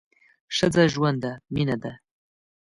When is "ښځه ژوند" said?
0.55-1.17